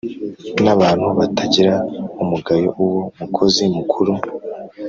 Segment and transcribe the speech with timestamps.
[0.63, 1.73] n'abantu batagira
[2.21, 4.13] umugayo, uwo mukozi mukuru